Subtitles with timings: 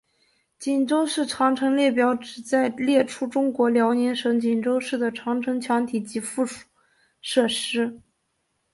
[0.57, 6.65] 锦州市长城列表旨在列出中国辽宁省锦州市的长城墙体及附属
[7.21, 8.01] 设施。